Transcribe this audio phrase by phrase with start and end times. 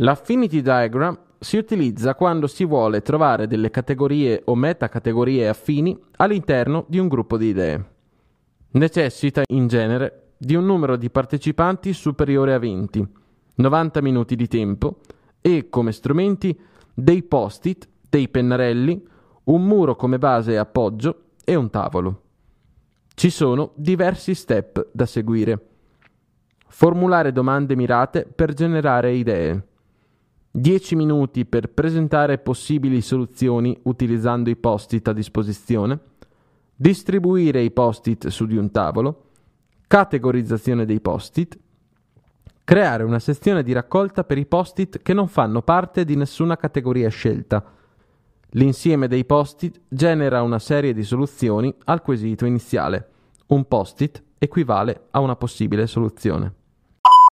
[0.00, 6.98] L'affinity diagram si utilizza quando si vuole trovare delle categorie o metacategorie affini all'interno di
[6.98, 7.84] un gruppo di idee.
[8.70, 13.08] Necessita in genere di un numero di partecipanti superiore a 20,
[13.56, 15.00] 90 minuti di tempo
[15.40, 16.56] e come strumenti
[16.94, 19.04] dei post-it, dei pennarelli,
[19.44, 22.22] un muro come base e appoggio e un tavolo.
[23.14, 25.66] Ci sono diversi step da seguire.
[26.68, 29.67] Formulare domande mirate per generare idee.
[30.50, 35.98] 10 minuti per presentare possibili soluzioni utilizzando i post-it a disposizione.
[36.74, 39.24] Distribuire i post-it su di un tavolo.
[39.86, 41.58] Categorizzazione dei post-it.
[42.64, 47.08] Creare una sezione di raccolta per i post-it che non fanno parte di nessuna categoria
[47.08, 47.64] scelta.
[48.52, 53.08] L'insieme dei post-it genera una serie di soluzioni al quesito iniziale.
[53.48, 56.57] Un post-it equivale a una possibile soluzione.